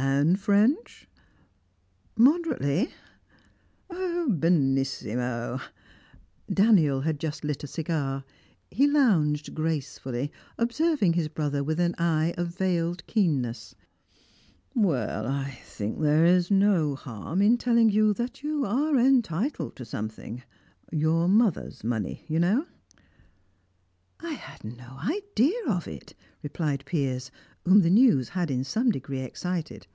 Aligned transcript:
"And 0.00 0.38
French?" 0.38 1.08
"Moderately." 2.16 2.90
"Benissimo!" 3.88 5.60
Daniel 6.52 7.00
had 7.00 7.18
just 7.18 7.42
lit 7.42 7.64
a 7.64 7.68
cigar; 7.68 8.24
he 8.70 8.86
lounged 8.86 9.54
gracefully, 9.56 10.30
observing 10.56 11.14
his 11.14 11.26
brother 11.28 11.64
with 11.64 11.80
an 11.80 11.96
eye 11.98 12.32
of 12.38 12.56
veiled 12.56 13.04
keenness. 13.08 13.74
"Well, 14.74 15.26
I 15.26 15.50
think 15.64 16.00
there 16.00 16.24
is 16.24 16.48
no 16.50 16.94
harm 16.94 17.42
in 17.42 17.58
telling 17.58 17.90
you 17.90 18.14
that 18.14 18.40
you 18.42 18.64
are 18.64 18.96
entitled 18.98 19.74
to 19.76 19.84
something 19.84 20.42
your 20.92 21.26
mother's 21.28 21.82
money, 21.82 22.24
you 22.28 22.38
know." 22.38 22.66
"I 24.20 24.32
had 24.32 24.64
no 24.64 24.98
idea 25.00 25.60
of 25.68 25.86
it," 25.86 26.14
replied 26.42 26.84
Piers, 26.84 27.30
whom 27.64 27.80
the 27.82 27.90
news 27.90 28.30
had 28.30 28.50
in 28.50 28.64
some 28.64 28.90
degree 28.90 29.20
excited. 29.20 29.86